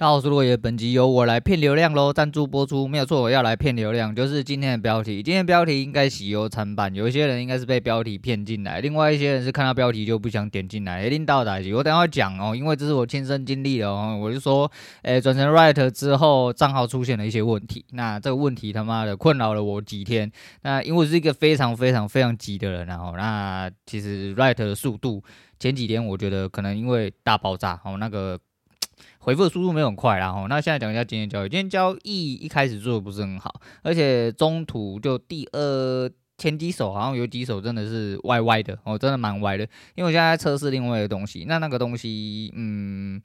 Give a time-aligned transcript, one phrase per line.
[0.00, 5.22] 大家好，我是落叶，本集由我来骗流量喽，赞助播出没有错，我要来骗流量，就是今天的标题。
[5.22, 11.04] 今天标题应该喜忧参半，有一些人应该是被标题骗进来，另外一些人是看到标题就不想点进来。
[11.04, 11.74] 一定到哪集？
[11.74, 14.18] 我等下会讲哦，因为这是我亲身经历的哦。
[14.18, 20.32] 我就说，诶，转成 right 之后，账号出现了一些问题，那这个问题他妈的困扰了我几天。
[20.62, 25.22] 那因为是一个非常非常非常急的人，然后那其实 right 的速度
[25.58, 28.40] 前几天我觉得可能因为大爆炸哦，那个。
[29.20, 31.48] 回复的速度没有很快，然后那现在讲一下今天交易。
[31.48, 39.64] 今天交易一开始做的不是很好，而且中途就第二前几手好像有几手真的是歪歪的哦，真的蛮歪的。
[39.94, 43.20] 因为我现在在测试另外一个东西，那那个东西，嗯，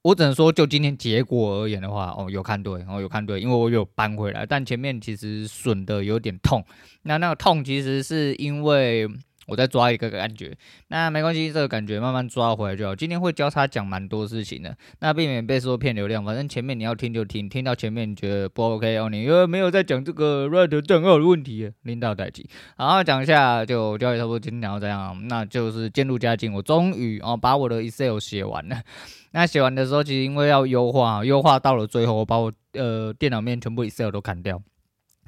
[0.00, 6.64] 我只能说就今天结果而言的话，哦，有看对，哦，有看对，因为我有搬回来，但前面其实损的有点痛。
[7.02, 9.06] 那那个痛其实是因为。
[9.46, 10.56] 我再抓一个感觉，
[10.88, 12.94] 那没关系，这个感觉慢慢抓回来就好。
[12.94, 16.24] 今天会教他讲蛮多事情的，那避免被说骗流量。
[16.24, 22.48] 反正前面你要听就听，听到前面你觉得不 OK 哦，你又没有在讲这个 Write 账号的问题，领导代机。
[22.76, 26.52] 然后讲一下就交易差不多，今天讲到这样，那就是渐入佳境。
[26.52, 28.82] 我终于哦把我的 Excel 写完了。
[29.30, 34.60] 那写完的时候，其实因为要优化，优化到了最后，我把我呃电脑面全部 Excel 都砍掉。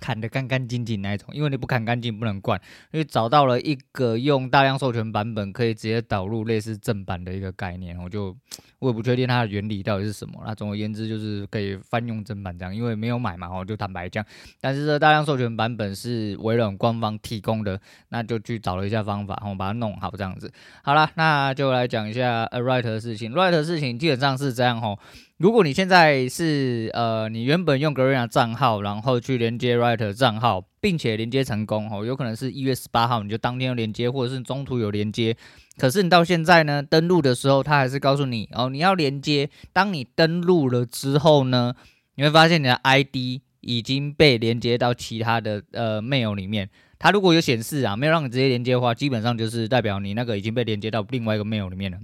[0.01, 2.61] 砍得干干净净那一种，因为你不砍干净不能灌。
[2.93, 8.37] 因为找到了一个用大量授权版本可以直接导入类似正版的一个概念，我就
[8.79, 10.43] 我也不确定它的原理到底是什么。
[10.47, 14.25] 那总而言之就是可以翻用正版这样，因为没有买嘛，我就坦白讲。
[14.61, 20.53] 但是这大量授权版本是微软官方提供的，那就去找了一下方法，我把它弄好这样子。
[20.83, 23.33] 好了，那就来讲一下 Write 的事情。
[23.33, 24.99] Write 的事情基本上是这样吼。
[25.39, 35.37] 如果你现在是呃，你原本用 Garena 账号，然后去连接 Write 账号，并且连接成功哦，有可能是一月十八号你就当天有连接，或者是中途有连接，
[35.77, 39.51] 可是你到现在呢，登录的时候，他还是告诉你哦，你要连接。
[39.73, 41.75] 当你登录了之后呢，
[42.15, 46.71] 你会发现你的 ID 已经被连接到其他的呃 mail 里面。
[47.01, 51.99] 它如果有显示啊，没有让你直接连接的话，基本上就是代表你那个已经被连接到另外一个 mail 里面了。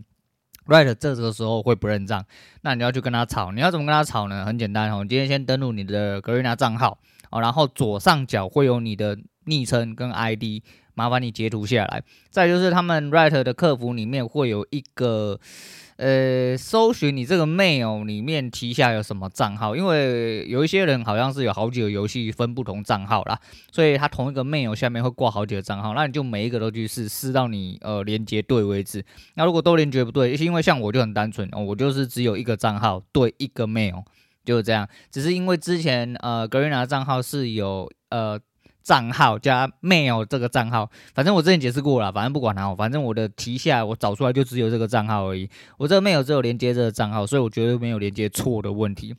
[0.66, 0.94] ，right？
[0.94, 2.24] 这个时候会不认账，
[2.62, 3.50] 那你要去跟他吵。
[3.50, 4.44] 你要怎么跟他吵呢？
[4.46, 6.98] 很简单哦，你今天先登录你的 Garena 账号
[7.34, 10.62] 哦，然后左上角会有你的昵称跟 ID，
[10.94, 12.02] 麻烦你截图下来。
[12.30, 15.40] 再就是他们 Right 的客服里面会有一个。
[15.96, 19.76] 呃，搜寻你这个 mail 里面旗下有什么账号？
[19.76, 23.38] 因为有一些人好像是有好几个游戏分不同账号啦，
[23.70, 29.04] 所以他同一个 mail 下面会挂好几个账号，那你就每一个都去试，试到你呃连接对为止。
[29.34, 34.02] 那如果都连接不对，因为像我就很单纯，我就是只有一个账号对一个 mail，
[34.44, 34.88] 就是这样。
[35.10, 38.40] 只是因为之前呃 Garena 账号是有呃。
[38.84, 45.48] 账号加 mail 这个账号，反正我之前解释过了，反正不管它，反正我的旗下我找出来就只有这个账号而已。
[45.78, 49.16] 我这个 mail 只有连接这个账号，所以我绝对没有连接错的问题。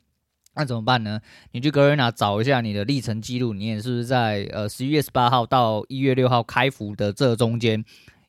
[0.54, 1.20] 那怎么办呢？
[1.52, 7.84] 你去 Garena 找一下你的历程记录，你也是不是在呃十一月十八号到一月六号开服的这中间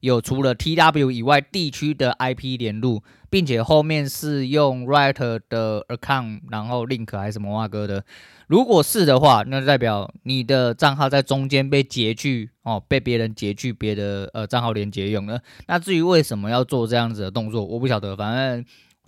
[0.07, 8.05] 有除了 TW 以外地区的 IP 联路，并且后面是用 Write 的 account，然后 link 还是什么哇哥的？
[8.47, 15.41] 如果是的话，那就代表你的账号在中间被截去哦，被别人截去别的呃账号连接用了。
[15.67, 18.65] 那至于为什么要做这样子的动作，我不晓得，反正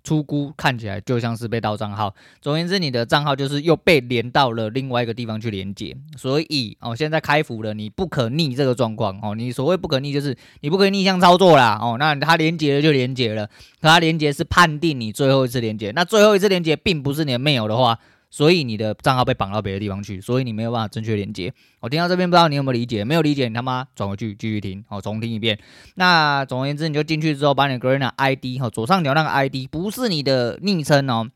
[0.09, 2.15] 出估看起来就像是被盗账号。
[2.41, 5.95] 总而言之，你的账号就是又被连到了另外一个地方去连接。
[6.17, 9.35] 所以哦，现在开服了，你不可逆这个状况哦。
[9.35, 11.97] 你所谓不可逆，就是你不可以逆向操作啦哦。
[11.99, 13.47] 那它连接了就连接了，
[13.83, 17.99] 可它连接是判定你最后一次连接，那最后一次连接并不是你的 mail 的话。
[18.31, 21.53] 所以你的账号被绑到别的地方去，所以你没有办法正确连接。
[21.81, 23.05] 我听到这边不知道你有没有理解？
[23.05, 25.59] 没有理解，你他妈转回去继续听，好，重听一遍。
[25.95, 31.31] 那总而言之，你就进去之后，把你的 Garena ID 哈，左上角那个 ID 不是你的昵称哦。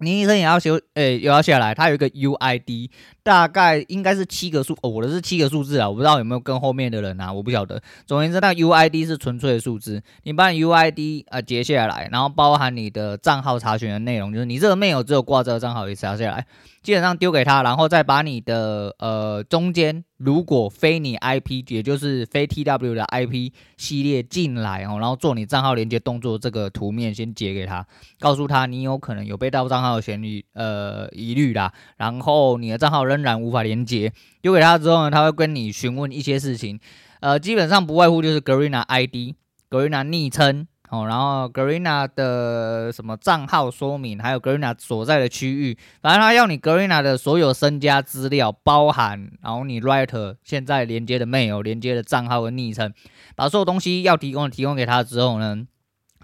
[0.00, 1.72] 你医生也要修，诶、也，要下来。
[1.72, 2.90] 它有一个 UID，
[3.22, 7.80] 大概应该是七个数，哦，我的是七个数字啊，我不知道有没有跟后面的人啊，我不晓得。
[8.04, 10.02] 总而言之，那 UID 是纯粹的数字。
[10.24, 16.44] 你把你 UID 啊截下来，然后包含你的账号查询的内容，就是你这个 mail 只有挂这个账号，也查下来。
[16.84, 27.86] 基本上丢给他，然后再把你的呃中间如果非你 IP，也就是非 TW 的 IP 系列进来哦，然后做你账号连接动作，这个图面先截给他，
[28.20, 36.78] 告诉他你有可能有被盗账号的嫌疑呃疑虑啦，然后你的账号仍然无法连接，丢给他之后呢，他会跟你询问一些事情，
[37.20, 39.34] 呃，基本上不外乎就是 Garena ID、
[39.70, 40.68] Garena 昵称。
[40.94, 52.92] 哦，然后 Garena 的什么账号说明，还有 Garena 所在的区域，反正他要你 Garena 的所有身家资料，包含然后你 Writer 现在连接的 mail、连接的账号和昵称，
[53.34, 55.66] 把所有东西要提供提供给他之后呢，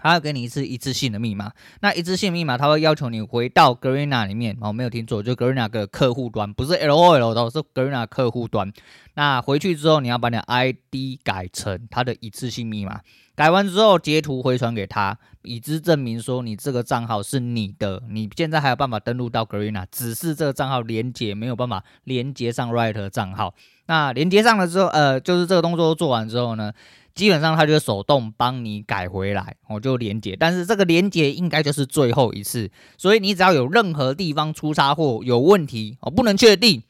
[0.01, 1.51] 他要给你一次一次性的密码，
[1.81, 8.71] 那一次性密码他会要求你回到 Garena 里面哦，没有听错，就 Garena 的客户端，不是 LOL 的，是 Garena 客户端。
[9.13, 13.01] 那回去之后，你要把你的 ID 改成他的一次性密码，
[13.35, 23.53] 改完之后截图回传给他，以资证明说你这个账号是你的，你现在还有办法登录到 Garena，只是这个账号连接没有办法连接上 Right 账号。
[23.87, 26.71] 那连接上了之后，呃，就是这个动作做完之后呢，
[27.13, 30.35] 基本上他就会手动帮你改回来，我就连接。
[30.39, 36.83] 但是这个连接应该就是最后一次，所以你只要有任何地方出差或、有问题，我不能确定。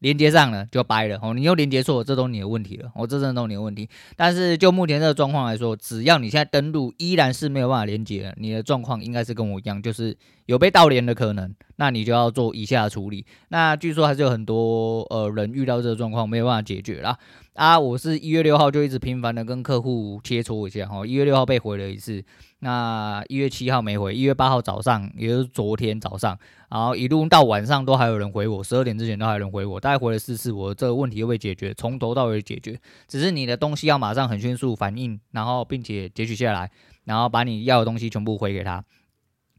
[0.00, 3.88] 连接上了就掰了哦，你又连接错，这都你的问题了，哦、这真的都你的问题。
[4.16, 10.14] 但是就目前这个状况来说，只要你现在登录依然是没有办法连接，你的状况应该是跟我一样，就是
[10.46, 13.24] 有被盗连的可能，那你就要做以下处理。
[13.48, 17.18] 那据说还是有很多呃人遇到这个状况没有办法解决啦。
[17.54, 22.22] 啊，我是一月六号就一直频繁的跟客户切磋一下哈，一月六号被回了一次，
[22.58, 26.36] 那一月七号没回，一月八号早上，也就是昨天早上，
[26.68, 32.76] 然后一路到晚上都还有人回我，十二点之前都还有人回我，大概回了四次，我这个问题又被解决，从头到尾解决，
[33.06, 36.68] 只是你的东西要马上很迅速反应，然后并且截取下来，
[37.04, 38.84] 然后把你要的东西全部回给他。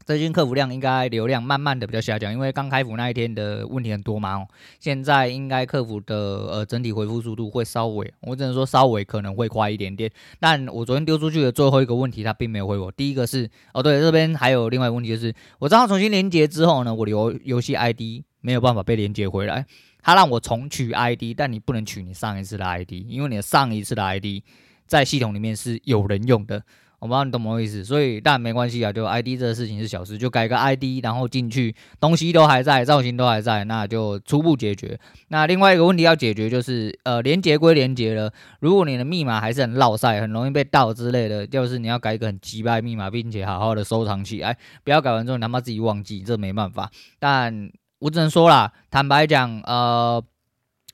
[0.06, 4.36] 最近客服量应该流量慢慢的比较下降，因为刚开服那一天的问题很多嘛。
[4.36, 4.46] 哦，
[4.78, 10.08] 现在应该客服的呃整体回复速度会稍微，我只能说稍微可能会快一点点。
[10.38, 12.92] 但我昨天丢出去的最后一个问题，他并没有回我。
[12.92, 19.66] 第一个是哦，对，这边还有另外一个问题就是，我账号重新连接之后呢，我的游游戏 ID 没有办法被连接回来，
[20.02, 24.44] 他让我重取 ID，但你不能取你上一次的 ID，因为你的上一次的 ID
[24.86, 26.62] 在系统里面是有人用的。
[27.06, 34.98] 我不知道你懂我意思，所以但没关系啊，就 ID 这个事情是小事，就改个 ID，然后进去，东西都还在，造型都还在，那就初步解决。
[35.28, 46.90] 那另外一个问题要解决就是，呃，连接归连接了，如果你的密码还是很落赛，很容易被盗之类的，就是你要改一个很鸡掰密码，并且好好的收藏起来，不要改完之后你他妈自己忘记，这没办法。
[47.20, 47.70] 但
[48.00, 50.22] 我只能说啦，坦白讲，呃。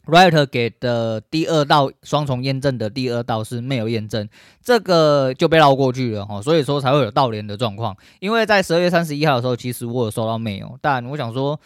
[0.06, 4.28] Riot 给的第二道双重验证的第二道是没有验证，
[4.62, 7.96] 这个就被绕过去了哈，所以说才会有盗连的状况。
[8.19, 11.58] 因为在十二月三十一号的时候，其实我有收到 mail，但我想说，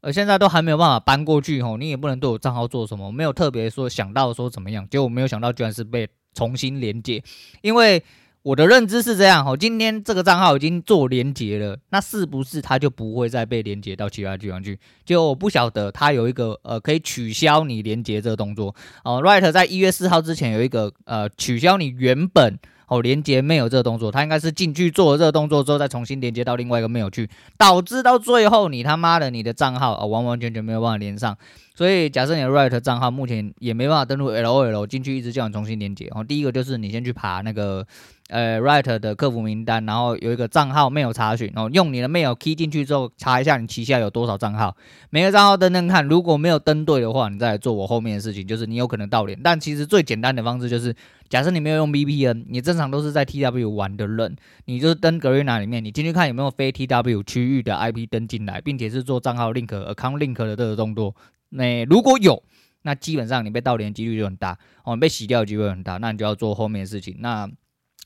[0.00, 7.22] 呃，现在都还没有办法搬过去哈，你也不能对我账号做什么，没有特别说想到说怎么样，结果没有想到居然是被重新连接，
[7.62, 8.02] 因为。
[8.44, 14.78] 我的认知是这样哈，今天这个账号已经做连接了，那是不是它就不会再被连接到其他地方去？
[15.02, 19.22] 就我不晓得它有一个呃可以取消你连接这个动作哦。
[19.22, 27.26] Right，在一月四号之前有一个呃取消你原本哦连接 mail 这个动作，它应该是进去做了这个动作之后再重新连接到另外一个 mail 去，
[27.56, 31.34] 导致到最后你他妈的你的账号啊、完完全全没有办法连上。
[31.74, 36.22] 所以假设你的 Right 账号目前也没办法登录 LOL 进去，一直叫你重新连接哦。
[36.22, 37.86] 第一个就是你先去爬那个。
[38.30, 44.74] 呃，Riot 的客服名单，然后有一个账号没有查询，然后用你的 mail key 进去之后，查一下你旗下有多少账号，
[45.10, 49.38] 每个账号登登看，如果没有登对的话，你再来做我后面的事情，就是你有可能盗连。
[49.42, 50.96] 但其实最简单的方式就是，
[51.28, 54.34] 假设你没有用 VPN，你正常都是在 TW 玩的人，
[54.64, 61.14] 你就是登 Garena 里面，你进去看有没有非 TW 区域的 IP 登进来，并且是做账号 link、account link 的这个动作。
[61.50, 62.42] 那如果有，
[62.82, 67.16] 那基本上你被盗连几率就很大，哦，你被洗掉的机会很大，那你就要做后面的事情。
[67.18, 67.46] 那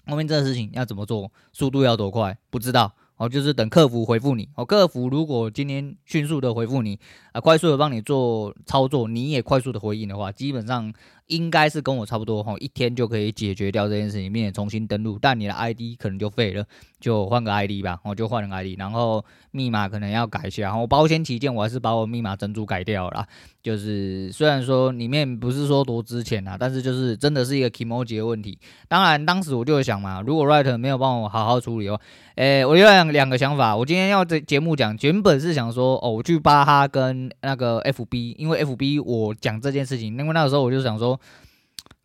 [0.08, 1.30] 后面这个事情要怎么做？
[1.52, 2.36] 速度要多快？
[2.50, 4.64] 不知道哦，就是等客服回复你哦。
[4.64, 6.98] 客服如果今天迅速的回复你，
[7.32, 10.92] 啊，快速的帮你做操作，你也快速的回应的话，基本上。
[11.28, 16.64] 应该是跟我差不多哈，一天就可以解决掉这件事情，并且重新登录，但你的 ID 可能就废了，
[17.00, 23.26] 就换个 ID 吧，我就换个 ID，然后密码可能要改一下，然后保险起见，我还是把我密码珍珠改掉了，
[23.62, 28.58] 就是虽然说里面不是说多值钱啊，但是就是真的是一个 emoji 的问题。
[28.88, 32.00] 当然当时我就想嘛，如果 Riot 没有帮我好好处理哦，
[32.36, 41.17] 诶，我有两两个想法，我今天要这节目讲，原本是想说哦，我去巴哈跟那个 FB，因为 FB 我讲这件事情，因为那个时候我就想说。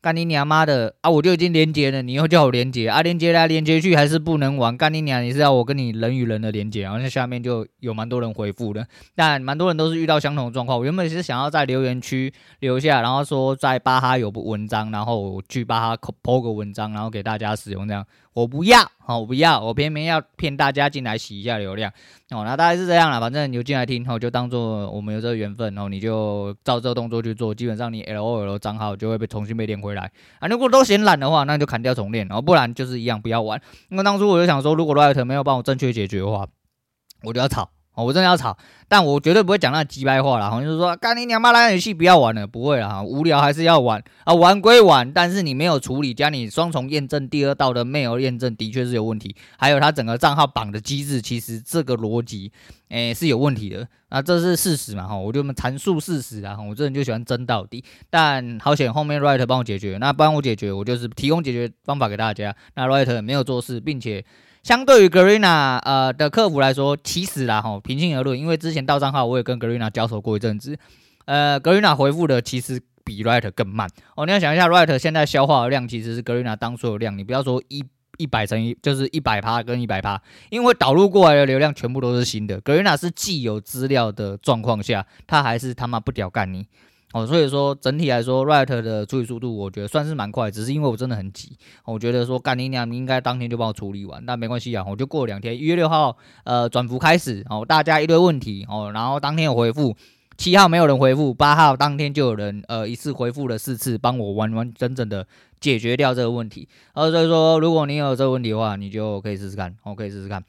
[0.02, 1.10] 干你娘妈的啊！
[1.10, 3.02] 我就已经连接了，你又叫我连接啊？
[3.02, 4.76] 连接来连接去还是不能玩。
[4.76, 5.24] 干你娘！
[5.24, 6.82] 你是要我跟你人与人的连接？
[6.82, 10.78] 然后那下面就有蛮多人回复的，但蛮多人都是遇到相同的状况。
[10.78, 18.06] 我原本是想要在留言区留下，然后说在巴哈有部文章，然后去巴哈 po 个文章，然后给大家使用这样。
[18.34, 21.92] 我不要，好，我不要，我偏偏要骗大家进来洗一下流量，
[22.32, 30.48] 哦，那大概是这样了，反正你就进来听，哦，就当做我们有这个缘分，然后你就照这个动作去做，基本上你 LOL 账号就会被重新被连回来啊。
[30.48, 33.62] 如果都嫌懒的话，那就砍掉重练，哦不然就是一样不要玩。
[33.90, 36.48] 因为当初我就想说，如果 Riot 没有帮我正确解决的话，
[37.22, 37.70] 我就要吵。
[37.96, 38.58] 哦，我真的要吵，
[38.88, 40.50] 但我绝对不会讲那鸡掰话啦。
[40.50, 44.04] 好像就是说，干你娘妈烂游戏不要玩了，不会啦，无聊还是要玩。
[44.24, 52.52] 啊，玩归玩，但是你没有处理加你双重验证第二道的 mail 验证的确是有问题，还有他整个账号绑的机制，其实这个逻辑
[52.90, 64.26] 诶是有问题的，啊，这是事实嘛哈，我就们阐述事实啊，我这人就喜欢争到底，但好险后面 Right 帮我解决，那帮我解决，我就是提供解决方法给大家，那 Right 没有做事，并且。
[64.64, 70.78] 相对于 Garena 呃的客服来说，其实啦哈，平心而论，因为之前到账号我也跟 Garena 交手过一阵子，
[71.26, 74.26] 呃，Garena 回复的其实比 Riot 更慢哦。
[74.26, 77.84] 你要想一下，Riot 现在消化的量其实是 Garena 当初的量，你不要说一
[78.18, 82.62] 一百乘一，就是一百趴跟一百趴，因为导入过来的流量全部都是新的。
[82.62, 86.66] 格瑞娜是既有资料的状况下，他还是他妈不屌干你。
[87.14, 91.56] 哦，所以说整体来说，Riot 的处理速度我觉得算是蛮快，只是因为我真的很急，
[91.86, 99.96] 我觉得说干你娘，你应该当天就帮我处理完，但没关系啊，我就过两天，一月六号，呃，转服开始，哦，大家一堆问题，哦，然后当天有回复，
[100.38, 105.28] 七号没有人回复，八号当天就有人，呃，一次回复了四次，帮我完完整整的
[105.60, 110.44] 解决掉这个问题，呃，所以说如果你有这个问题的话，你就可以试试看，我可以试试看。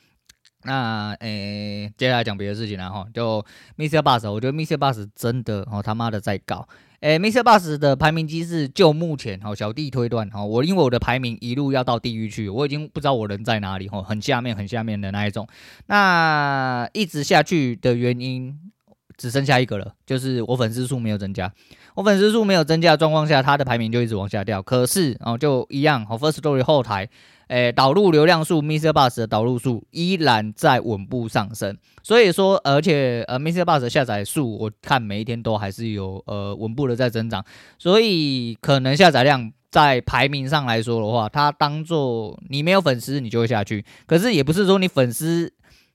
[0.65, 3.45] 那诶、接下来讲别的事情了哈，就
[3.77, 4.01] Mr.
[4.03, 4.77] Boss，我觉得 Mr.
[4.77, 6.67] Boss 真的哦他妈的在搞，
[7.01, 7.43] 诶 Mr.
[7.43, 15.47] Boss 的排名机制就目前哦小弟推断哈，我因为我的排名一路要到地狱去，我已经不知道我人在哪里哈，很下面很下面的那一种，
[15.87, 18.59] 那一直下去的原因
[19.17, 21.53] 只剩下一个了，就是我粉丝数没有增加，
[21.95, 27.09] 我粉丝数没有增加的状况下，它的排名就一直往下掉，可是哦就一样，好，First Story 后台。
[27.49, 28.89] 诶，导入流量数，Mr.
[28.89, 33.61] Bus 的导入数依然在稳步上升，所以说，而且呃，Mr.
[33.61, 37.45] Bus 的下载数我看每一天都还是有呃稳步的在增长，
[37.79, 45.53] 所以可能下载量在排名上来说的话，它当做你没有粉丝你就会下去，可是也不是说你粉丝。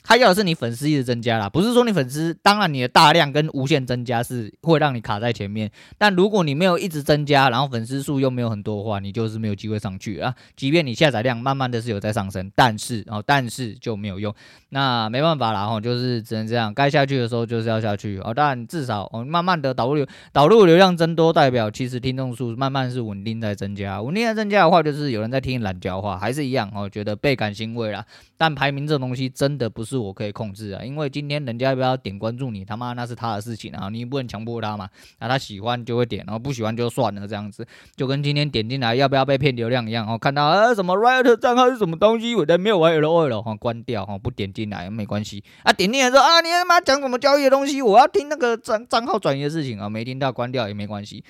[0.09, 10.33] 他要的是你粉丝一直增加啦，不是说你粉丝，当然你的大量跟无限增加是会让你卡在前面，但如果你没有一直增加，然后粉丝数又没有很多的话，你就是没有机会上去啊。
[10.55, 14.33] 即便你下载量慢慢的是有在上升，但是哦，但是就没有用，
[14.69, 18.33] 那没办法啦，哈，就是只能这样，该下去的时候就是要下去哦。
[18.35, 28.03] 但至少哦，慢慢的导入导入流量增多，代表其实听众数慢慢是稳定在增加，稳定在增加的话，就是有人在听懒觉话，还是一样哦，觉得倍感欣慰啦。
[28.35, 34.89] 但排名这东西真的不是我可以控制啊，因为今天人家要不要点关注你，他妈那是他的事情啊，你不能强迫他嘛。
[35.19, 37.65] 那他喜欢就会点，然后不喜欢就算了，这样子
[37.95, 40.17] 就跟今天点进来要不要被骗流量一样哦。
[40.17, 45.71] 看到啊什么 Riot 账号是什么东西，我在没有玩 LOL 了，哈，关掉哈，不点进来也没关系啊。
[45.71, 51.23] 点进来说啊，你他妈讲什么交易的东西，我要听那个账账号转移的事情啊，没听到关掉也没关系，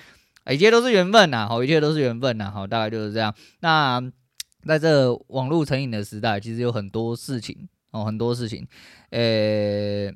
[0.50, 3.34] 一切都是缘分呐，好，一切都是缘分呐，好，大概就是这样。
[3.60, 4.02] 那。
[4.68, 8.66] 在这网络成瘾的时代，其实有很多事情哦，很多事情，
[9.10, 10.12] 呃、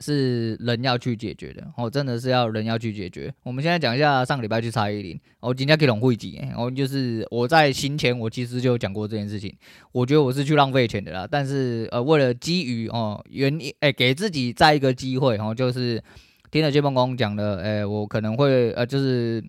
[0.00, 3.32] 是人要去解决的哦，真的是要人要去解决。
[3.44, 9.54] 我们现在讲一下上个礼拜去蔡依林，哦今天可以拢会集，然后就是我在行前我其实就讲过这件事情，
[9.92, 16.02] 我觉得我是去浪费钱的啦，但是呃，为了基于哦原因，哎、给自己再一个机会，然后就是
[16.50, 19.42] 听了谢孟恭讲的，哎、我可能会呃，就是。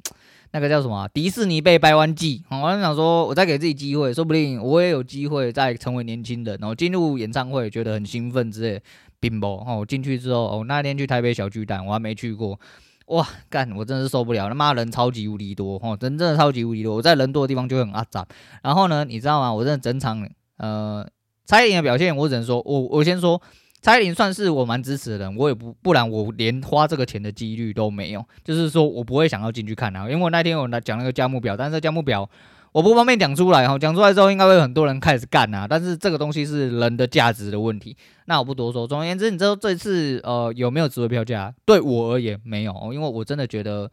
[0.51, 8.81] 那个叫什么、迪士尼被掰弯计，我就想说，我再给自己机会，说不定我也有机会再成为年轻人，然后进入演唱会，觉得很兴奋之类。
[9.19, 12.59] 并不，哦，进去之后，哦，那天去台北小巨蛋，我还没去过，
[13.07, 18.23] 哇，干，我真的是受不了，他妈人超级无敌多，哦，真正的超级无敌多，我在人多的地方就很阿杂。
[18.61, 19.51] 然后呢，你知道吗？
[19.51, 20.23] 我真的整场，
[20.57, 21.03] 呃，
[21.45, 23.41] 蔡依林的表现，我只能说，我我先说。
[23.87, 32.29] 蔡依林算是我蛮支持的人，我也不不然我连花这个钱的几率都没有，就是说我不会想要进去看啊，因为我那天我来讲那个价目表，但是价目表
[32.73, 38.85] 我不方便讲出来哈，讲出来之后应该会有很多人开始干啊，但是这个东西是人的价值的问题，那我不多说。
[38.85, 41.55] 总而言之，你知道这次呃有没有值回票价？
[41.63, 43.89] 对我而言没有，因为我真的觉得，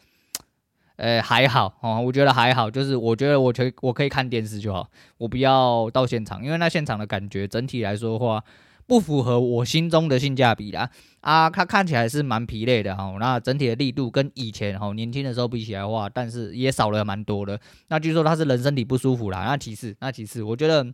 [0.97, 8.43] 呃还好哦，我觉得还好，就是我觉得我可我可以看电视就好，我不要到现场，因为那现场的感觉整体来说的话。
[8.87, 10.89] 不符合我心中的性价比啦，
[11.21, 17.59] 啊，它看起来是蛮疲累的哈，那整体的力度跟以前哈年轻的时候比起来的话，但是也少了蛮多的。
[17.89, 20.87] 那据说他是人身体不舒服啦，那其次，那其次，我觉得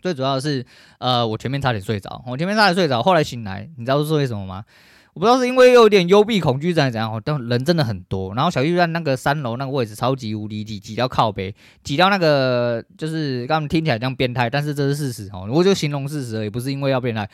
[0.00, 0.64] 最主要的是，
[0.98, 4.64] 呃，我前面差点睡着，我前面差点睡着，后来醒来，你知道是为什么吗？
[5.16, 8.34] 我不知道是因为有点幽闭恐惧症还是怎样，但人真的很多。
[8.34, 15.48] 然后小巨蛋那个三楼那个位置超级无敌挤，挤到靠北，挤到那个就是刚刚听起来像变态，但是这是事实哦。
[15.50, 17.26] 我就形容事实而已，不是因为要变态。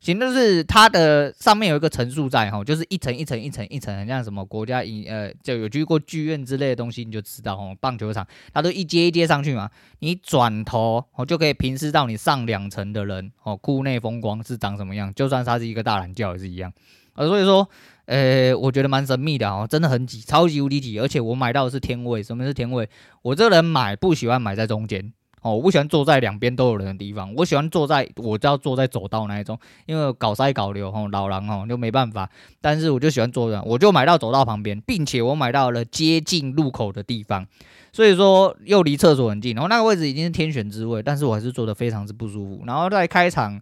[0.00, 9.70] 行，就是它的上面有一个层数在哈，就是一层一层一层一层，像什么国家影呃，就有去过剧院之类的东西，你就知道哦，棒球场它都一阶一阶上去嘛，
[10.00, 16.72] 你转头哦就可以平视到你上两层的人哦，库内风光是长什么样，就算它是一个大懒觉也是一样，
[17.20, 17.68] 呃，所以说，
[18.06, 22.88] 呃，我觉得蛮神秘的哦，真的很挤，超级无敌挤，而且我买到的是天位，什么是天位？
[23.20, 25.12] 我这个人买不喜欢买在中间。
[25.42, 32.28] 哦，我不喜欢坐在两边都有人的地方，我喜欢坐在我就要坐在走道那一种，因为搞塞搞流吼，老人吼就没办法。
[32.60, 37.46] 但是我就喜欢坐着，我就买到走道旁边，并且我买到了接近入口的地方，
[37.90, 39.54] 所以说又离厕所很近。
[39.54, 42.62] 然后那个位置已经是天选之位，但是我还是坐得非常之不舒服。
[42.66, 43.58] 然后在开场，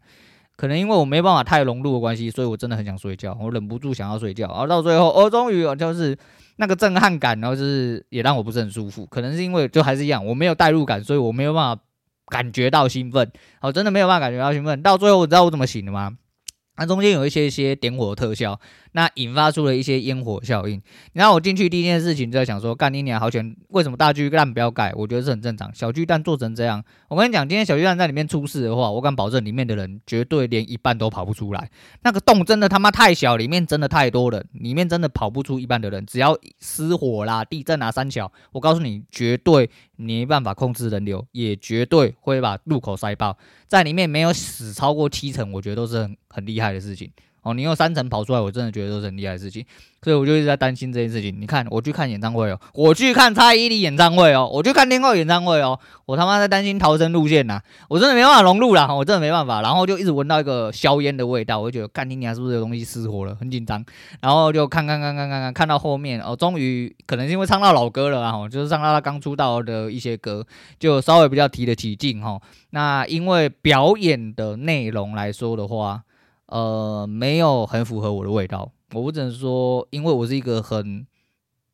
[0.59, 4.49] 可能因为我没办法太融入的关系，所以我真的很想睡觉，我忍不住想要睡觉。
[4.49, 6.15] 然后到最后，哦，终于哦，就是。
[6.61, 11.81] 那个震撼感，然后就是也让我不是很舒服，可能是因为就还是一样，我没有代入感，所以我没有办法
[12.27, 14.83] 感觉到兴奋，我真的没有办法感觉到兴奋。
[14.83, 16.19] 到最后，你知道我怎么醒的吗？
[16.75, 18.59] 它中间有一些一些点火特效。
[18.93, 20.81] 那引发出了一些烟火效应。
[21.13, 23.57] 然后我进去第一件事情就在想说，干你娘好险！
[23.69, 24.93] 为什么大巨蛋不要盖？
[24.95, 25.75] 我觉得是很正常。
[25.75, 31.71] 小巨蛋做成这样，我跟你讲，今天小巨蛋在里面出事的话，我敢保证里面的人绝对连一半都跑不出来。
[32.03, 36.05] 那个洞真的他妈太小，里面真的太多人，里面真的跑不出一半的人。
[36.07, 43.37] 只要失火啦、地震啊、三小，我告诉你，绝对没办法控制人流，也绝对会把入口塞爆。
[43.67, 47.11] 在里面没有死超过七成，我觉得都是很很厉害的事情。
[47.49, 49.65] 哦，你用三层跑出来，我真的觉得都是很厉害的事情，
[50.03, 51.35] 所以我就一直在担心这件事情。
[51.41, 59.63] 你看，我去看演唱会哦，我去看蔡依林演唱会哦，我去看天后演唱会哦，我他妈在担心逃生路线呐，我真的没办法融入啦，我真的没办法。
[59.63, 63.85] 然后就一直闻到一个硝烟的味道，我就觉得，干你娘是不是有东西失火了，很紧张。
[64.21, 70.47] 然后就看看看看看看，看到后面哦，终于可能是因为唱到老歌了啊，就是唱到他刚出道的一些歌，
[70.79, 72.41] 就稍微比较提得起劲哈。
[72.71, 76.03] 那因为表演的内容来说的话。
[76.49, 81.07] 呃，没有很符合我的味道，我不只能说，因为我是一个很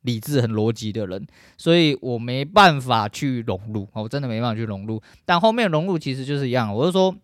[0.01, 1.25] 理智、很逻辑的人，
[1.57, 5.01] 所以我没办法去融入，我真的没办法去融入。
[5.25, 7.15] 但后面融入其实就是一样，我就说，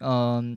[0.00, 0.56] 嗯、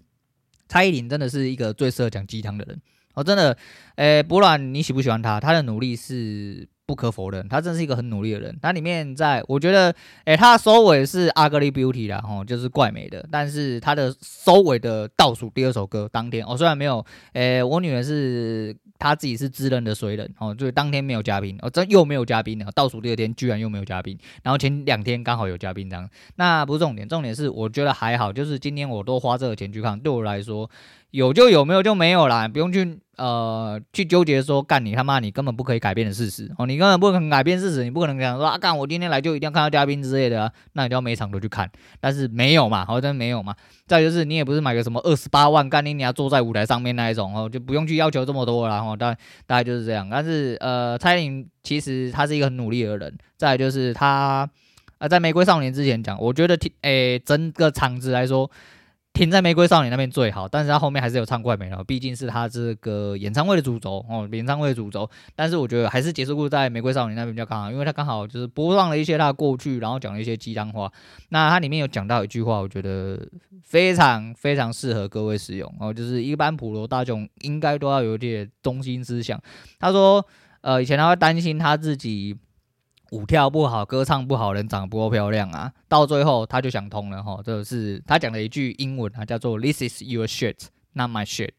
[0.67, 2.81] 蔡依林真的是一个最适合讲鸡汤的人，
[3.13, 3.57] 我真的，
[3.95, 6.67] 诶，不论你喜不喜欢他，他的努力是。
[6.89, 8.57] 不可否认，他真是一个很努力的人。
[8.59, 9.93] 他里面在，我觉得，
[10.25, 13.23] 诶、他的收尾是 Ugly Beauty 啦，吼，就是怪美的。
[13.31, 22.65] 但是他的收尾的倒数第二首歌，当天，哦，虽然没有，诶、我女儿是她自己是自认的水人，哦，就是当天没有嘉宾，哦，这又没有嘉宾了。
[22.73, 26.09] 倒数第二天居然又没有嘉宾，然后前两天刚好有嘉宾这样。
[26.37, 30.67] 那不是重点，重点是我觉得还好，就是今天我都花这个钱去看，对我来说。
[31.11, 41.67] 有就有，没有就没有啦，不用去呃去纠结说干你他妈你根本不可以改变的事实哦，你根本不可能改变事实，你不可能讲说啊干我今天来就一定要看到嘉宾之类的啊，那你就要每场都去看，
[41.99, 43.55] 但是没有嘛，好像没有嘛。
[43.87, 49.11] 再就是你也不是买个什么二十八万干你你要坐在舞台上面那一种哦，就不用去要求这么多了哈，大
[49.47, 50.07] 大概就是这样。
[50.11, 54.47] 但是呃，蔡依林其实他是一个很努力的人，再就是他
[54.99, 58.51] 呃在玫瑰少年之前讲，我觉得听诶整个场子来说。
[59.19, 65.09] 停在玫瑰少年那边最好，但是他后面还是有唱怪美了，毕竟是他这个演唱会的主轴哦，演唱会的主轴。
[65.35, 70.89] 但是我觉得还是结束在玫瑰少年那边比较刚好，因为他刚好就是播放了一些他的过去，然后讲了一些鸡汤话。
[71.27, 73.19] 那他里面有讲到一句话，我觉得
[73.61, 79.37] 非常非常适合各位使用哦，就是一般普罗大众应该都要有点中心思想。
[79.79, 80.25] 他说，
[80.61, 82.37] 呃，以前他会担心他自己。
[83.11, 85.71] 舞跳不好，歌唱不好，人长得不够漂亮啊！
[85.87, 90.55] 到最后他就想通了哈，这是他讲了一句英文啊，叫做 “This is your shit,
[90.93, 91.49] not my shit”，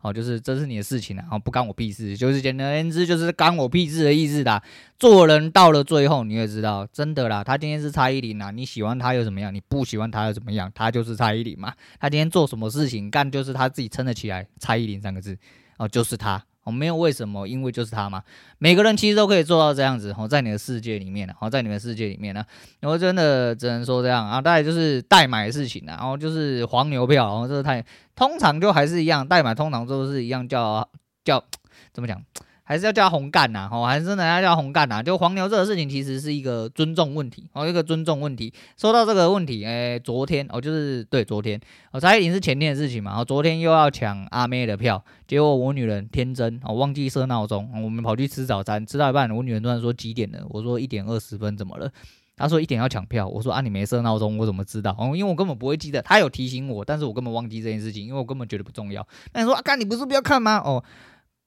[0.00, 4.62] 哦，就是这是你的事情啊，不干我屁事，就是简而言之就是干我屁事的意思啦。
[4.98, 9.54] 做人到了最后，你也知道，真的啦，他今天是蔡依林啊，你喜欢他又怎么样？
[9.54, 10.70] 你不喜欢他又怎么样？
[10.74, 15.36] 他就是蔡依林嘛，他今天做什么事情干，就是他自己撑得起来，蔡依林三个字，
[15.76, 16.42] 哦，就是他。
[16.64, 18.22] 我，没有为什么，因为就是他嘛。
[18.58, 22.44] 每个人其实都可以做到这样子，哦，在你的世界里面呢，哦，在你的世界里面呢，
[22.80, 24.40] 然后真的只能说这样啊。
[24.40, 27.84] 大概就是代买的事情啊，然后就是黄牛票，然后这是太
[28.16, 30.88] 通常就还是一样，代买通常都是一样叫
[31.24, 31.44] 叫
[31.92, 32.20] 怎么讲？
[32.64, 35.02] 还是要叫红干呐，哦，还是真的要叫红干呐。
[35.02, 38.52] 就黄牛这个事情，其实是一个尊重问题，哦，一个尊重问题。
[38.76, 41.60] 说到这个问题，哎，昨天哦，就是对昨天，
[41.92, 50.38] 哦，蔡依林是前天的事情嘛，哦，昨天又要抢阿妹的票，结果我女人天真，哦，忘记设闹钟，我们跑去吃早餐，吃到一半，我女人突然说几点了？
[50.48, 51.90] 我说一点二十分，怎么了？
[52.36, 54.96] 她说一点要抢票，我说啊，你没设闹钟，我怎么知道？
[54.98, 59.06] 哦，因为我根本不会记得，她有提醒我，但是我根本忘记这件事情，因为我根本觉得不重要。
[59.34, 60.56] 那你说啊，干你不是不要看吗？
[60.64, 60.82] 哦。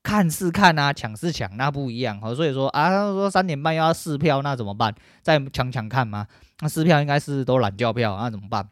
[0.04, 2.34] 看是看啊，抢是抢，那不一样哦。
[2.34, 4.94] 所以说啊，他说三点半要试票，那怎么办？
[5.22, 6.28] 再抢抢看吗？
[6.62, 8.70] 那试票应该是都懒叫票，那怎么办？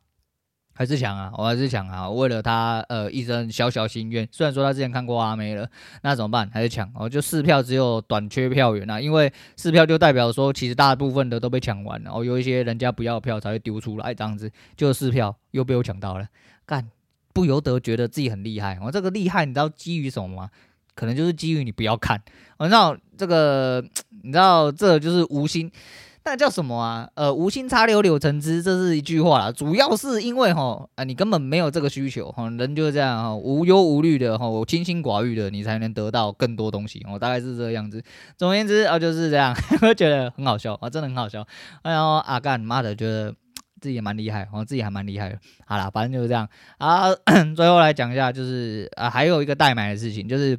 [0.78, 2.10] 还是抢啊，我还是抢啊！
[2.10, 5.66] 为了他呃一生小小心愿，虽然说他之前看过阿妹了，
[6.02, 6.50] 那怎么办？
[6.52, 7.08] 还是抢哦？
[7.08, 16.28] 就试票只有短缺票源啊，因为试票就代表说其实大部分的都被抢完了，哦，有一些人家不要票才会丢出来这样子，就试票又被我抢到了，
[16.66, 16.90] 干，
[17.32, 18.78] 不由得觉得自己很厉害。
[18.82, 20.50] 我、哦、这个厉害，你知道基于什么吗？
[20.96, 22.22] 可能就是基于你不要看，
[22.58, 23.84] 我、知道这个，
[24.24, 25.72] 你知道这就是无心。
[26.28, 27.08] 那叫什么啊？
[27.14, 29.52] 呃，无心插柳柳成枝，这是一句话啦。
[29.52, 37.06] 主要是因为哈，啊，你根本没有这个需求哈，人就是这样哈，无忧无虑的哈，我清心寡欲的，你才能得到更多东西。
[37.14, 38.02] 我大概是这个样子。
[38.38, 39.56] 总而言之啊，就是这样，
[39.88, 41.46] 我觉得很好笑啊，真的很好笑。
[41.84, 43.32] 然后阿干你妈的，觉得
[43.80, 45.38] 自己也蛮厉害，我自己还蛮厉害的。
[45.68, 47.14] 好啦，反正就是这样啊。
[47.56, 50.58] 最后来讲一下，就是啊，还有一个代买的事情，就是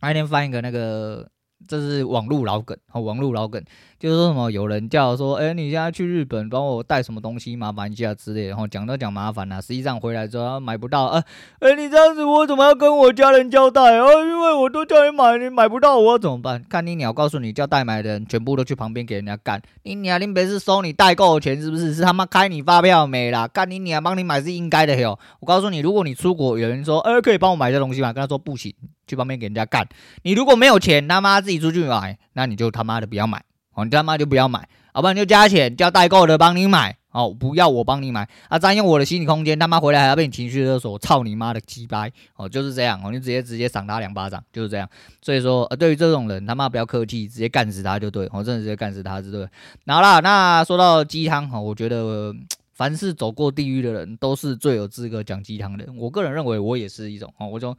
[0.00, 1.30] 那天翻一个那个。
[1.66, 3.64] 这是网络老梗，好，网络老梗
[3.98, 11.24] 就是说什么有人叫说，哎，你现在去日本帮我带什么东西，麻烦一下之类的，然后讲都讲麻烦了，实际上回来之后买不到，啊，
[11.60, 14.06] 哎，你这样子我怎么要跟我家人交代啊？
[14.24, 16.62] 因为我都叫你买，你买不到，我怎么办？
[16.68, 21.94] 看你鸟，告诉你叫代买的人全部都去旁边给人家干，你鸟林别是收你代购的钱是不是？
[21.94, 23.48] 是他妈开你发票没啦？
[23.48, 25.18] 干你鸟帮你买是应该的哟。
[25.40, 28.12] 我告诉你，如果你出国，有人说，哎，可以帮我买这东西吗？
[28.12, 28.74] 跟他说不行。
[29.08, 29.86] 去旁边给人家干，
[30.24, 33.40] 你如果没有钱，他妈自己出去买，那你就他妈的不要买，
[33.76, 44.88] 哦，你他妈就不要买，要不然就加钱叫代购的帮你买，哦，不要我帮你买，啊，占用我的心理空间，他妈回来还要被你情绪勒索，操你妈的鸡掰，哦，就是这样，哦，你直接直接赏他两巴掌，就是这样，
[45.20, 49.46] 所以说，呃，对于这种人，他妈不要客气，直接干死他就对，我、哦、真的直接干死他就对。
[49.86, 52.34] 好啦，那说到鸡汤，哈，我觉得
[52.72, 55.86] 凡是走过地狱的人，都是最有资格讲鸡汤的。
[55.98, 57.76] 我个人认为，我也是一种，哦，我就。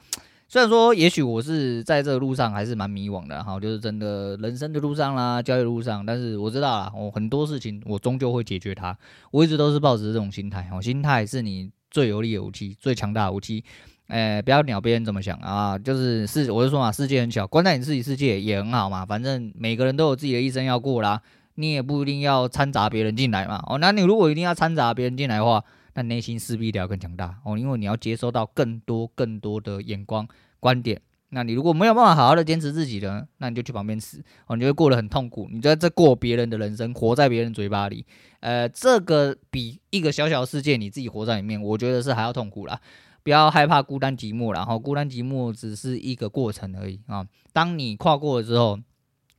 [0.49, 8.97] 虽然说，也许我是在这个路上还是蛮迷惘的哈，就是真的人生的路上啦，交易路上，但是我知道啦，我很多事情我终究会解决它。
[9.31, 13.61] 我一直都是抱着这种心态，哦，心态是你最有力的武器，最强大的武器。
[14.07, 19.05] 诶，不要鸟别人怎么想啊，就是世，我就说嘛，世界很小，关在你自己世界也很好嘛。
[19.05, 21.21] 反正每个人都有自己的一生要过啦，
[21.55, 23.61] 你也不一定要掺杂别人进来嘛。
[23.67, 25.61] 哦，那你如果一定要掺杂别人进来的话，
[25.97, 30.27] 那内心势必得要更强大哦，因为你要接收到更多更多的眼光
[30.59, 31.01] 观点。
[31.29, 35.49] 那你如果没有办法好好的坚持自己的，那你就去旁边死哦，你就会过得很痛苦。
[35.51, 38.05] 你在这过别人的人生，活在别人嘴巴里，
[38.41, 42.79] 呃，这个比一个小小世界你自己活在里面，我觉得是还要痛苦啦。
[43.23, 47.25] 不要害怕孤单寂寞，然后孤单寂寞只是一个过程而已啊。
[47.51, 48.79] 当你跨过了之后，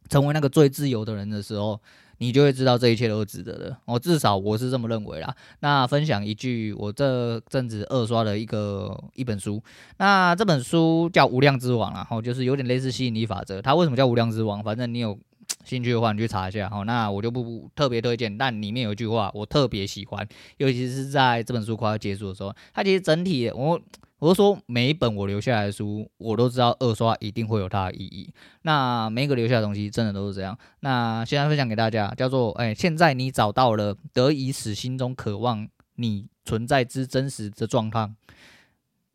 [0.09, 1.81] 成为那个最自由的人的时候。
[2.19, 5.35] 你就会知道这一切都是值得的，我至少我是这么认为啦。
[5.61, 9.63] 那分享一句我这阵子二刷的一个一本书，
[9.99, 13.63] 那这本书叫《无量之王》啦，然后就是有点类似吸引力法则。
[13.63, 14.63] 它为什么叫无量之王？
[14.63, 15.19] 反正你有
[15.65, 16.69] 兴趣的话，你去查一下。
[16.69, 20.27] 好，那我就不特别推荐，但里面有一句话我特别喜欢，
[20.57, 23.81] 尤其是在这本书快要结束的时候，它其实整体我。
[24.21, 28.33] 我是说，每一本我留下来的书，我都知道二刷一定会有它的意义。
[28.63, 30.59] 那每一个留下的东西，真的都是这样。
[30.81, 38.11] 那现在分享给大家，叫做：哎，现在你找到了得以使心中渴望你存在之真实的状态。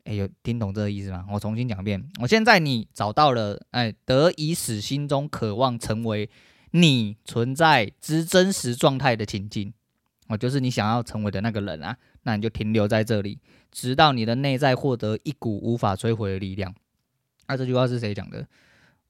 [0.05, 1.25] 哎，有听懂这个意思吗？
[1.31, 2.01] 我重新讲一遍。
[2.21, 6.29] 我现在你找到了，哎，得以使心中渴望成为
[6.71, 9.73] 你存在之真实状态的情境。
[10.27, 13.39] 哦，就是你想要成为的那个人啊，那你就停留在这里。
[13.71, 16.73] 直到你的内在获得一股无法摧毁的力量。
[17.47, 18.45] 那、啊、这句话是谁讲的？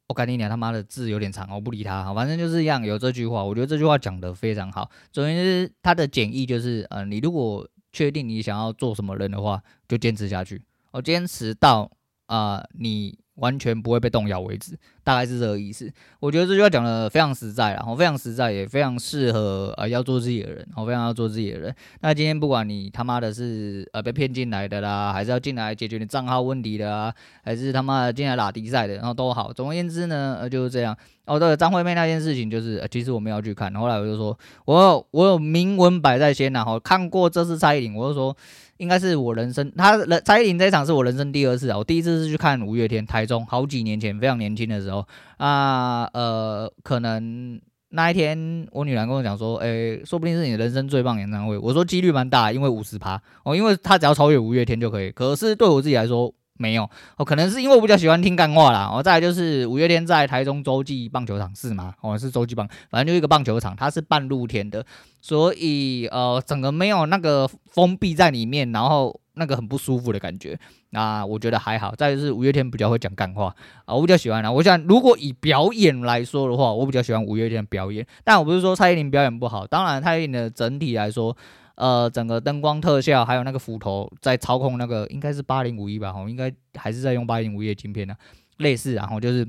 [0.07, 2.13] 我赶紧讲，他妈的字有点长，我不理他。
[2.13, 4.91] 反正就是一样，有这句话，我觉得这句话讲得非常好。
[5.11, 10.61] 总之，它的简易就是，呃，你如果确定你想要做什么人的话，就坚持下去。
[10.91, 11.89] 我坚持到
[12.25, 13.17] 啊、你。
[13.35, 15.91] 完全不会被动摇为止，大概是这个意思。
[16.19, 21.75] 我觉得这句话讲的非常实在，然后非常实在，也非常适合呃要做自己的人，然后非常要做自己的人。
[22.01, 29.51] 那今天不管你他妈的是呃被骗进来的啦，还是要进来解决你账号问题的啊，还是他妈的进来打比赛的，然后都好。
[29.51, 30.95] 总而言之呢，呃就是这样。
[31.25, 33.73] 哦，对，张惠妹那件事情就是，其实我没有去看。
[33.75, 38.35] 后来我就说，我有我有明文摆在先，然后看过这次蔡依林，我就说。
[38.77, 41.77] 应该是我人生，他蔡依林这一场是我人生第二次啊！
[41.77, 45.05] 我第一次是去看五月天，台中，好几年前，非常年轻的时候
[45.37, 51.57] 啊，呃，可能那一天我女儿跟我讲说，诶、说不定是你人生最棒演唱会。
[51.57, 55.11] 我说几率蛮大，因为五十趴哦，因为他只要超越五月天就可以。
[55.11, 56.33] 可是对我自己来说。
[56.55, 56.87] 没有
[57.17, 58.89] 哦，可能是因为我比较喜欢听干话啦。
[58.93, 61.93] 哦，再来就是五月天在台中洲际棒球场是吗？
[62.01, 64.85] 哦，是洲际棒，反正就一个棒球场，它是半露天的，
[65.19, 70.57] 所以呃，整个没有那个封闭在里面，然后那个很不舒服的感觉。
[70.91, 71.95] 那我觉得还好。
[71.95, 73.53] 再就是五月天比较会讲干话
[73.85, 74.51] 啊，我比较喜欢啦。
[74.51, 78.05] 我想如果以表演来说的话，我比较喜欢五月天表演。
[78.23, 81.35] 但我不是说蔡依林表演不好，当然蔡依林的整体来说。
[81.75, 88.15] 呃，整个灯光特效还有那个斧头在操控那个应该是八零五一吧，吼，应该还是在用八零五一的晶片呢，
[88.57, 89.47] 类似，然后就是。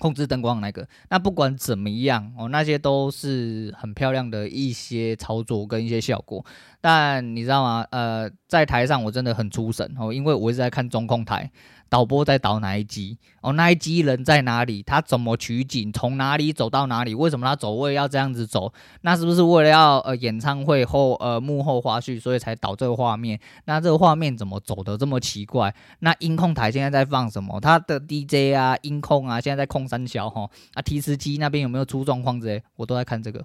[0.00, 6.42] 控制灯光的那个，那不管怎么样哦，那些都是很漂亮的一些操作跟一些效果。
[6.80, 7.86] 但你知道吗？
[7.90, 11.52] 呃，在台上我真的很出神哦，因为我一直在看中控台。
[11.90, 13.18] 导播在导哪一集？
[13.42, 14.80] 哦，那一集人在哪里？
[14.82, 15.92] 他怎么取景？
[15.92, 17.14] 从哪里走到哪里？
[17.14, 18.72] 为什么他走位要这样子走？
[19.00, 23.38] 那是不是为了要呃演唱会后呃幕后花絮，所以才导这个画面？
[23.64, 25.74] 那这个画面怎么走的这么奇怪？
[25.98, 27.60] 那音控台现在在放什么？
[27.60, 32.62] 他的 DJ 啊，音控啊，现在在控三小哈啊，提词机那边有没有出状况之类？
[32.76, 33.44] 我都在看这个。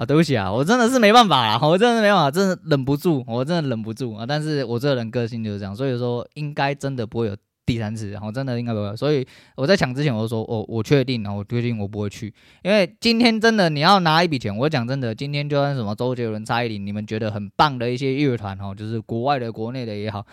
[0.00, 4.24] 啊，对不起啊，我真的是没办法，我真的是没办法，真的忍不住，我真的忍不住啊。
[4.26, 7.36] 但是我这个人个性就是这样，所以说应该真的不会有
[7.66, 8.96] 第三次，然后真的应该不会。
[8.96, 12.32] 所以我在抢之前我就说，我我确定，然后我确定我不会去，
[12.62, 20.24] 因为今天真的你要拿一笔钱，我讲真的，今天就算什么周杰伦、蔡依林，你们觉得很棒的一些乐团哦，就是国外的、国内的也好，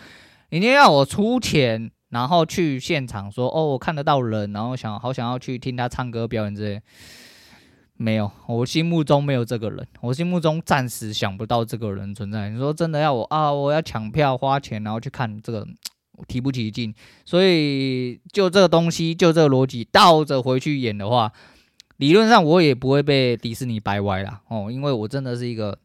[0.48, 6.80] 你今天要我出钱，然后去现场说，哦，我看得到人，然后想好想要去听他唱歌表演之类。
[8.00, 12.48] 没有，我心目中没有这个人，我心目中暂时想不到这个人存在。
[12.48, 15.66] 你说真的要我啊，我要抢票花钱，然后去看这个，
[16.28, 16.94] 提不起劲。
[17.24, 21.32] 所以就这个东西，就这个逻辑，倒着回去演的话，
[21.96, 24.42] 理论上我也不会被迪士尼掰歪啦。
[24.48, 25.76] 哦，因为我真的是一个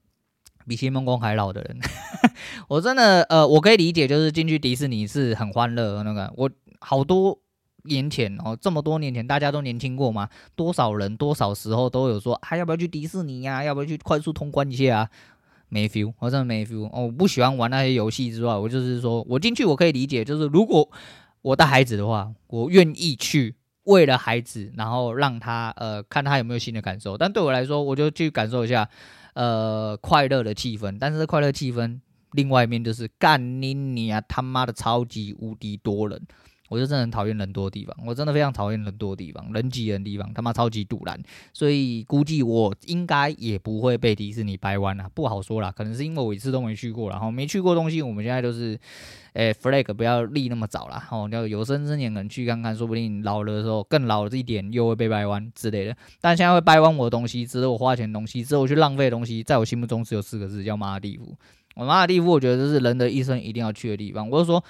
[0.67, 1.79] 比新梦宫还老的人，
[2.69, 6.47] 我真的呃，我可以理解，就是进去迪士尼是很欢乐那个，我
[6.79, 7.39] 好多。
[7.83, 10.29] 年前哦，这么多年前，大家都年轻过吗？
[10.55, 13.63] 多少人多少时候都有说，还、要不要去迪士尼呀、啊？
[13.63, 15.09] 要不要去快速通关一下啊？
[15.69, 16.85] 没 feel，我真的没 feel。
[16.85, 20.87] 哦，我不喜欢玩那些游戏之外，我就是说我进去我可以理解，就是如果
[21.41, 27.17] 我带孩子的话，我愿意去为了孩子，然后让他呃看他有没有新的感受。
[27.17, 28.87] 但对我来说，我就去感受一下
[29.33, 30.97] 呃快乐的气氛。
[30.99, 31.99] 但是快乐气氛
[32.31, 36.21] 另外一面就是干你你啊他妈的超级无敌多人。
[36.69, 41.21] 我就真的很讨厌人多的地方，我真的非常讨厌人多的地方，人挤人的地方，他妈超级堵烂，
[41.51, 48.79] 所以估计我应该也不会被迪士尼掰弯了，不好说啦，可能是因为我一次都没去过，然后没去过东西，我们现在都是，
[49.33, 61.35] 诶、flag 不要立那么早啦，哦，要有生之年能去看看，说不定老了的时候更老了一点又会被掰弯之类的，但现在会掰弯我的东西，值得我花钱的东西，值得我去浪费的东西，在我心目中只有四个字，叫马尔地夫。
[61.75, 64.63] 我马尔地夫，我觉得这是人的一生一定要去的地方，我就说。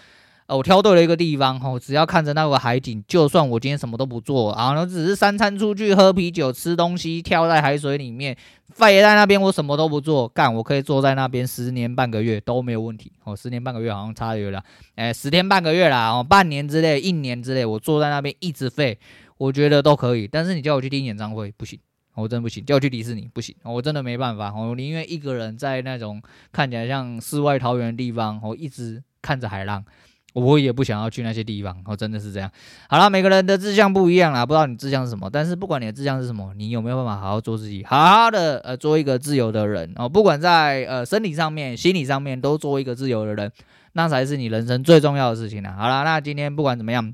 [0.45, 8.35] 呃，我挑对了一个地方，哦，只要看着那个海景，就算我今天什么都不做，然后只是三餐出去喝啤酒、吃东西、跳在海水里面，
[8.73, 13.11] 废在那边，我什么都不做，干，我可以坐在那边十年半个月都没有问题。
[13.23, 14.61] 哦，十年半个月好像差远了，
[14.95, 18.99] 哎，十天半个月啦，哦，半年之内、一年之内，我坐在那边一直废，
[19.37, 20.27] 我觉得都可以。
[20.27, 21.79] 但是你叫我去听演唱会，不行，
[22.15, 24.53] 我真不行；叫我去迪士尼，不行，我真的没办法。
[24.53, 29.85] 我宁愿一个人在那种看起来像世外桃源的地方，我一直看着海浪。
[30.33, 32.51] 我也不想要去那些地方，哦，真的是这样。
[32.89, 43.51] 好了，每个人的志向不一样啦，不知道你志向是什么，但是不管你的志向是什么，你有没有办法好好做自己，好好的呃做一个自由的人哦，不管在呃身体上面、心理上面都做一个自由的人，
[43.93, 45.75] 那才是你人生最重要的事情啦。
[45.77, 47.13] 好了，那今天不管怎么样，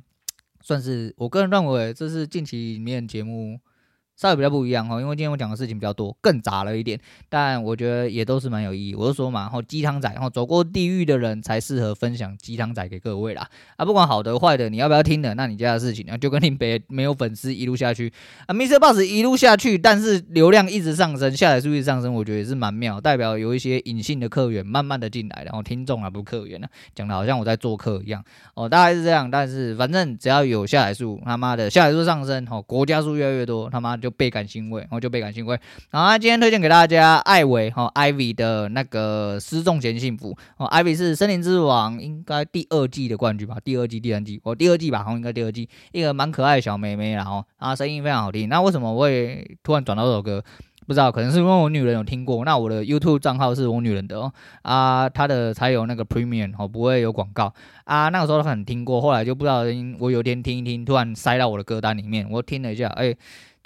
[0.61, 3.59] 算是我个人认为这是近期里面节目。
[4.19, 8.93] 稍微比较不一样哈，因为今天我讲的事情比较多，更杂了一点，但我觉得也都是蛮有意义。
[8.93, 13.47] 我就说嘛，然后鸡汤仔，然后走过地狱的人才适合分享鸡汤仔给各位啦。
[13.77, 18.11] 啊，不管好的坏的，你要不要听的，那你家的事情啊，就跟你别没有粉丝一路下去
[18.45, 18.77] 啊，Mr.
[18.77, 28.21] Boss 一路下去，但是流量一直上升，下载数据上升，我觉得也是蛮妙，代表有一些隐性的客源慢慢的进来，然后听众啊不是客源啊，讲的好像我在做客一样
[28.53, 29.31] 哦，大概是这样。
[29.31, 34.08] 但是反正只要有下载数，他妈的下载数上升，哦，国家数越来越多，他妈就。
[34.09, 35.59] 倍感欣慰，然后就倍感欣慰。
[35.91, 43.57] 然后今天推荐给大家艾薇哈，Ivy 的那个失重前幸福哦，Ivy 是森林之王应该第二季的冠军吧？
[43.63, 45.67] 第二季、第三季哦，第二季吧，好像应该第二季。
[45.91, 48.47] 一个蛮可爱的小妹妹，然后啊，声音非常好听。
[48.49, 50.43] 那为什么我会突然转到这首歌？
[50.87, 52.43] 不知道，可能是因为我女人有听过。
[52.43, 58.09] 那我的 YouTube 账号是我女人的哦，啊，她的才有那个 Premium 哦，不会有广告啊。
[58.09, 59.65] 那个时候她很听过，后来就不知道，
[59.99, 63.15] 我有天听一听，突然塞到我的歌单里面，我听了一下，哎。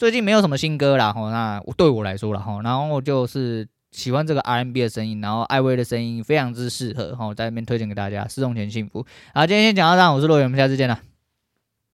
[0.03, 9.05] 最近没有什么新歌啦，吼，那对我来说啦，吼，然后就是喜欢这个 R&B 的声音，然后艾薇的声音非常之适合，吼，在那边推荐给大家，失重前幸福。
[9.33, 10.99] 好，今天先讲到这，我是洛源，我们下次见了。